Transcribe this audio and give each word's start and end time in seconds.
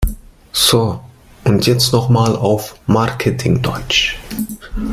So, 0.53 0.99
und 1.43 1.67
jetzt 1.67 1.93
noch 1.93 2.09
mal 2.09 2.35
auf 2.35 2.73
Marketing-Deutsch! 2.87 4.17